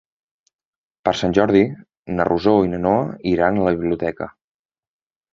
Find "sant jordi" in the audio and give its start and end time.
1.17-1.59